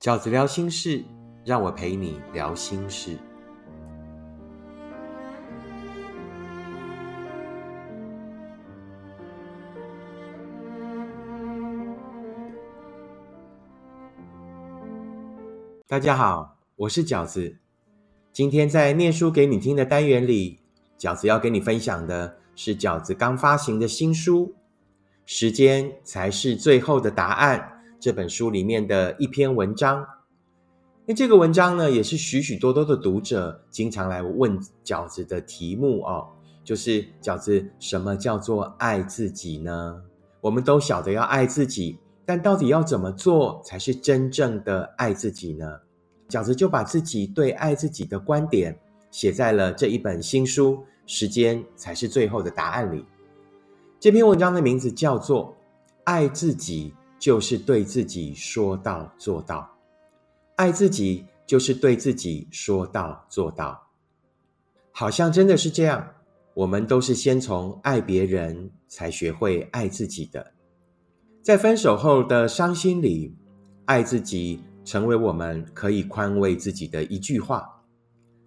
[0.00, 1.04] 饺子聊心事，
[1.44, 3.18] 让我陪你聊心事。
[15.86, 17.58] 大家好，我是饺子。
[18.32, 20.60] 今天在念书给你听的单元里，
[20.98, 24.46] 饺子要跟你分享的是饺子刚发行的新书
[25.26, 27.60] 《时间才是最后的答案》。
[28.00, 30.06] 这本书里面的一篇文章，
[31.04, 36.26] 那这个文章呢，也是许许多多的读者经常来问饺子的题目哦，
[36.64, 40.00] 就是饺子，什么叫做爱自己呢？
[40.40, 45.80] 我们都晓得要爱自己，但到底要怎么做才是真正的爱自己呢？
[46.26, 48.78] 饺子就把自己对爱自己的观点
[49.10, 53.04] 写在了这一本新书《时间才是最后的答案》里。
[53.98, 55.48] 这篇文章的名字叫做
[56.04, 56.94] 《爱自己》。
[57.20, 59.70] 就是对自己说到做到，
[60.56, 63.88] 爱自己就是对自己说到做到，
[64.90, 66.14] 好像真的是这样。
[66.54, 70.54] 我们都是先从爱别人才学会爱自己的，
[71.42, 73.36] 在分手后的伤心里，
[73.84, 77.82] 爱自己成为我们可以宽慰自己的一句话，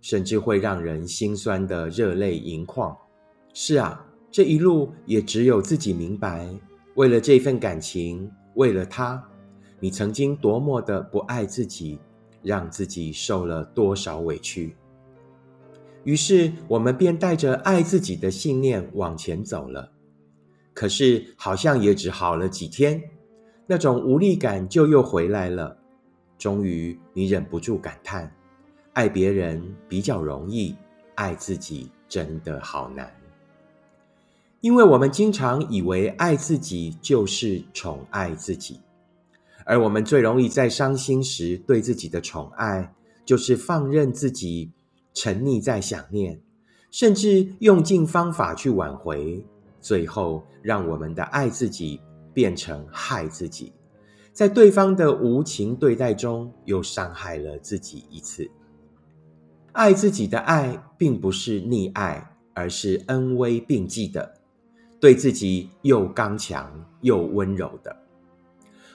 [0.00, 2.96] 甚至会让人心酸的热泪盈眶。
[3.52, 6.48] 是啊，这一路也只有自己明白，
[6.94, 8.30] 为了这份感情。
[8.60, 9.26] 为了他，
[9.78, 11.98] 你曾经多么的不爱自己，
[12.42, 14.76] 让自己受了多少委屈。
[16.04, 19.90] 于是我们便带着爱自己的信念往前走了。
[20.74, 23.02] 可是好像也只好了几天，
[23.66, 25.74] 那种无力感就又回来了。
[26.36, 28.30] 终于，你忍不住感叹：
[28.92, 30.76] 爱别人比较容易，
[31.14, 33.10] 爱自己真的好难。
[34.60, 38.78] 因为我们经常以为爱自己就是宠爱自己，
[39.64, 42.94] 而我们最容易在伤心时对自己的宠爱，
[43.24, 44.70] 就是放任自己
[45.14, 46.38] 沉溺在想念，
[46.90, 49.42] 甚至用尽方法去挽回，
[49.80, 51.98] 最后让我们的爱自己
[52.34, 53.72] 变成害自己，
[54.30, 58.46] 在对方的无情对待中又伤害了自己一次。
[59.72, 64.39] 爱自己的爱并不是溺爱，而是恩威并济的。
[65.00, 67.96] 对自己又刚强又温柔的，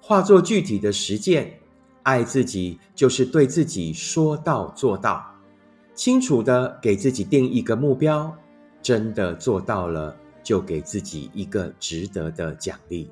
[0.00, 1.58] 化作具体的实践。
[2.04, 5.22] 爱自己就是对自己说到做到，
[5.94, 8.34] 清楚的给自己定一个目标，
[8.80, 13.10] 真的做到了，就给自己一个值得的奖励。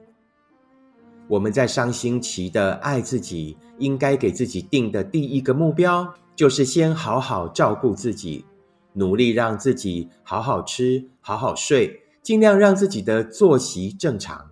[1.29, 8.47] 我们在伤心期的爱自己，应该给自己定的第一个目标，就是先好好照顾自己，
[8.95, 12.01] 努力让自己好好吃，好好睡。
[12.27, 14.51] 尽量让自己的作息正常。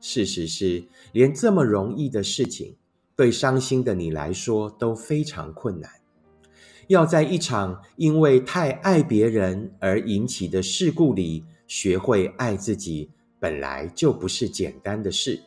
[0.00, 2.74] 事实是，连这么容易的事情，
[3.14, 5.88] 对伤心的你来说都非常困难。
[6.88, 15.40] 要在一场因为太爱别人而引起的事故里学会爱自己，本来就不是简单的事，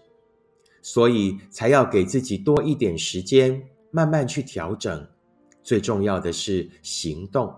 [0.81, 5.06] 所以才要给自己多一点时间，慢慢去调整。
[5.63, 7.53] 最重要的是行动，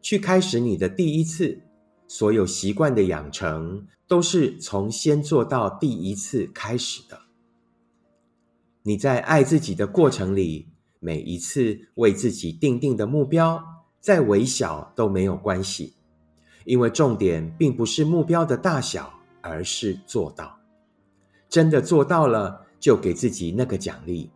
[0.00, 1.62] 去开始你的第一次。
[2.10, 7.20] 所有习惯的养成，都是从先做到第一次开始的。
[8.82, 10.66] 你在爱自己的过程里，
[10.98, 13.62] 每一次为自己定定的目标，
[14.00, 15.94] 再微小都没有关系，
[16.64, 20.58] 因为重点并不是目标的大小，而是做到。
[21.48, 24.32] 真的做到了，就给自己那个奖励。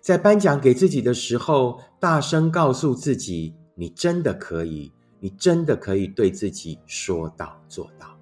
[0.00, 4.90] 在颁奖给自己的时候，大声告诉自己：你真的可以。
[5.24, 8.14] 你真的可以对自己说到做到。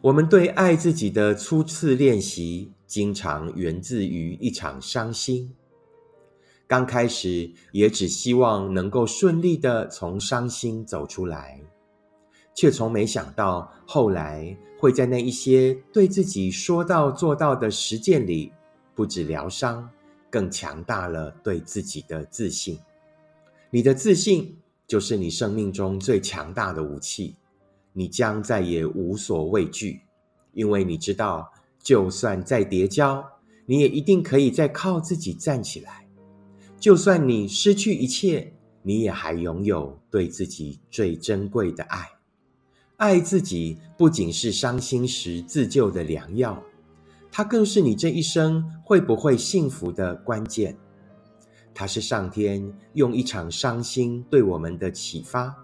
[0.00, 5.52] 我们对爱自己的初次练习，经常源自于一场伤心。
[6.68, 11.60] 刚开始也只希望能够顺利的从伤心走出来，
[12.54, 18.52] 却从没想到后来会在那一些对自己说到做到的实践里，
[18.94, 19.90] 不止疗伤，
[20.30, 22.78] 更强大了对自己的自信。
[23.70, 24.56] 你的自信。
[24.86, 27.36] 就是你生命中最强大的武器，
[27.92, 30.02] 你将再也无所畏惧，
[30.52, 31.52] 因为你知道，
[31.82, 33.24] 就算再跌跤，
[33.66, 36.06] 你也一定可以再靠自己站起来。
[36.78, 38.52] 就算你失去一切，
[38.82, 42.08] 你也还拥有对自己最珍贵的爱。
[42.96, 46.62] 爱自己不仅是伤心时自救的良药，
[47.30, 50.76] 它更是你这一生会不会幸福的关键。
[51.74, 52.62] 它是上天
[52.94, 55.54] 用一场伤心对我们的启发，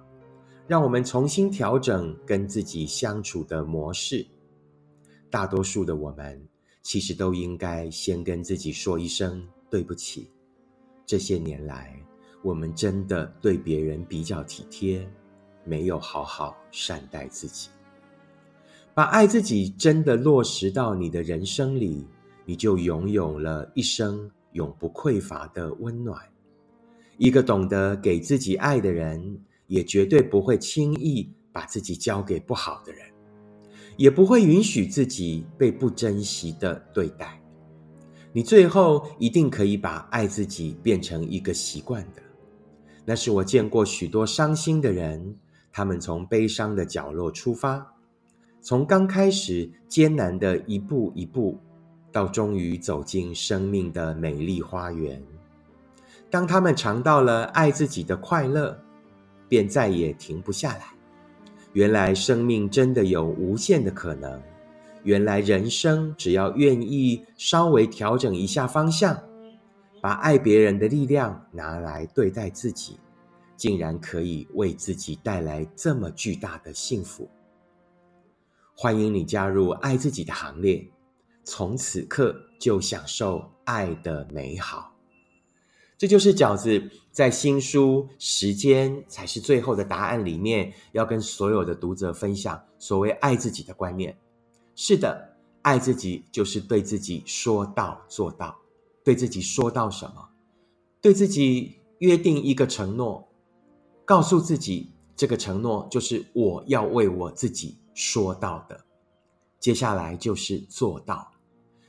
[0.66, 4.26] 让我们重新调整跟自己相处的模式。
[5.31, 6.40] 大多数的我们，
[6.82, 10.31] 其实都应该先跟自己说一声对不起，
[11.05, 11.94] 这些年来，
[12.43, 15.06] 我们真的对别人比较体贴，
[15.64, 17.69] 没有好好善待自己。
[18.94, 22.06] 把爱自己真的落实到你的人生里，
[22.44, 26.20] 你就拥有了一生永不匮乏的温暖。
[27.16, 33.06] 一个懂得给自己爱的人，也绝对不会轻易把自己交给不好的人，
[33.96, 37.42] 也不会允许自己被不珍惜的对待。
[38.32, 42.22] 你最后一定可以把爱自己变成一个习惯的。
[43.04, 45.34] 那是我见过许多伤心的人，
[45.72, 47.94] 他们从悲伤的角落出发，
[48.60, 51.58] 从刚开始艰难的一步一步，
[52.18, 55.22] 到终于走进生命的美丽花园。
[56.28, 58.76] 当他们尝到了爱自己的快乐，
[59.48, 60.86] 便再也停不下来。
[61.74, 64.42] 原来生命真的有无限的可能。
[65.04, 69.16] 原来人生只要愿意稍微调整一下方向，
[70.00, 72.98] 把爱别人的力量拿来对待自己，
[73.56, 77.28] 竟然可以为自己带来这么巨大的幸福。
[78.74, 80.84] 欢迎你加入爱自己的行列，
[81.48, 84.94] 从此刻就享受爱的美好。
[85.96, 94.14] 这就是饺子在新书《时间才是最后的答案》里面要跟所有的读者分享所谓爱自己的观念。
[94.76, 98.54] 是的，爱自己就是对自己说到做到。
[99.02, 100.28] 对自己说到什么？
[101.00, 103.26] 对自己约定一个承诺，
[104.04, 108.84] 告诉自己这个承诺就是我要为我自己说到的。
[109.58, 111.32] 接下来就是做到，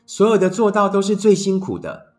[0.10, 2.16] 所有的做到都是最辛苦的。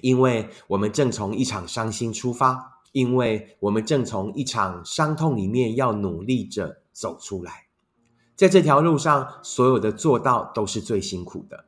[0.00, 7.68] 因为我们正从一场伤心出发，因为我们正从一场伤痛里面要努力着走出来，
[8.34, 11.64] 在这条路上，所有的做到都是最辛苦的。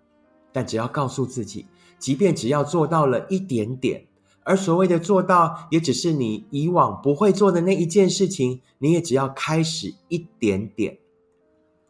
[0.51, 1.67] 但只要告诉自己，
[2.01, 4.09] 即便只要做到了一点点，
[4.43, 10.99] 而所谓的做到，也只是你以往不会做的那一件事情，你也只要开始一点点，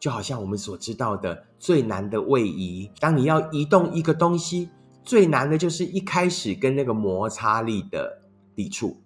[0.05, 4.69] 就好像我们所知道的最难的位移，当你要移动一个东西。
[5.03, 8.21] 最难的就是一开始跟那个摩擦力的
[8.55, 8.97] 抵触。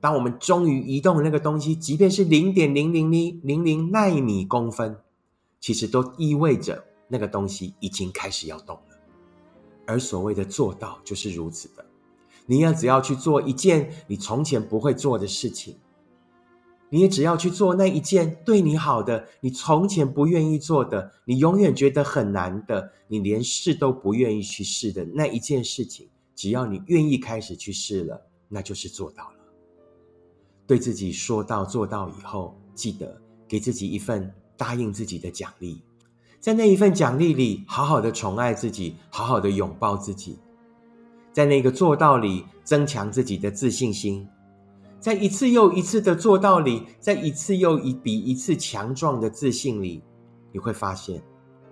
[0.00, 4.96] 当我们终于移动那个东西，即便是零点零零零零零纳米公分，
[5.60, 8.96] 其实都意味着那个东西已经开始要动了。
[9.86, 11.86] 而所谓的做到，就是如此的。
[12.46, 15.78] 你要只要去做一件你从前不会做的事情。
[16.88, 29.36] 你也只要去做那一件对你好的，你从前不愿意做的，你永远觉得很难的，你连试都不愿意去试的那一件事情，只要你愿意开始去试了，那就是做到了。
[30.66, 35.82] 对自己说到做到以后，记得给自己一份答应自己的奖励，
[36.38, 40.38] 在那一份奖励里，好好的宠爱自己，好好的拥抱自己，
[41.32, 44.26] 在那个做到里增强自己的自信心。
[45.06, 50.02] 在一次又一次的做到里，在一次又一比一次强壮的自信里，
[50.50, 51.22] 你会发现，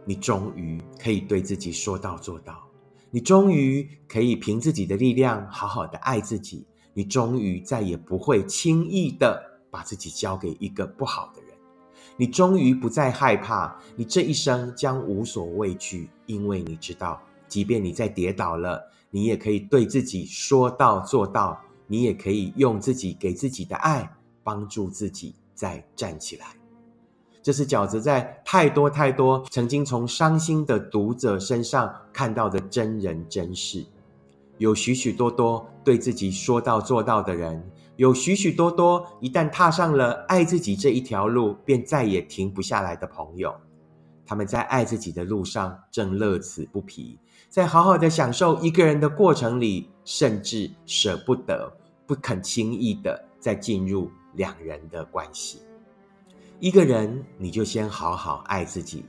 [0.05, 2.63] 你终于可以对自己说到做到，
[3.11, 11.51] 你终于可以凭自己的力量好好的爱自己，你终于再也不会轻易的把自己交给一个不好的人，
[12.17, 21.61] 你终于不再害怕，你这一生将无所畏惧，因为你知道，即便你再跌倒了，你也可以对自己说到做到。
[21.87, 24.11] 你也可以用自己给自己的爱
[24.43, 26.47] 帮助自己再站起来。
[27.43, 33.85] 这是饺子在太多太多曾经从伤心的读者身上看到的真人真事。
[34.57, 37.63] 有许许多多对自己说到做到的人，
[37.97, 43.55] 有许许多多一旦踏上了爱自己这一条路，便再也停不下来的朋友。
[44.27, 49.91] 他们在爱自己的路上正乐此不疲，在好好的享受一个人的过程里。
[50.07, 51.75] 甚至舍不得、
[52.07, 55.63] 不肯轻易的再进入两人的关系。
[56.61, 59.03] 一个人，你就先好好爱自己；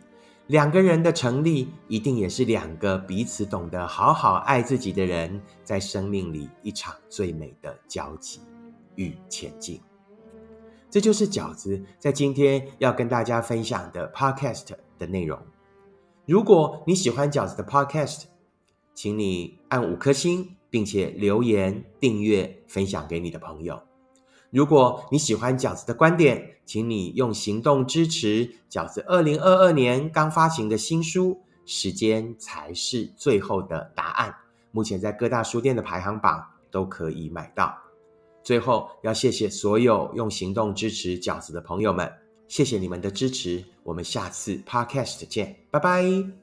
[0.47, 8.39] 两个人的成立，一定也是两个彼此懂得好好爱自己的人，在生命里一场最美的交集
[8.95, 9.81] 与前进。
[10.95, 15.37] 这就是饺子在今天要跟大家分享的 Podcast 的内容。
[16.25, 18.23] 如果你喜欢饺子的 Podcast，
[18.93, 20.55] 请你按五颗星。
[20.69, 23.81] 并且留言、订阅、分享给你的朋友。
[24.49, 31.31] 如果你喜欢饺子的观点，请你用行动支持饺子二零二二年刚发行的新书
[31.65, 34.29] 《时间才是最后的答案》，
[34.71, 37.84] 目前在各大书店的排行榜都可以买到。
[38.45, 42.09] 最后，要谢谢所有用行动支持饺子的朋友们，
[42.47, 43.61] 谢谢你们的支持。
[43.83, 46.25] 我们下次 Podcast 见，拜拜。